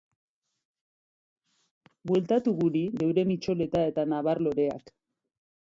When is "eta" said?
3.93-4.09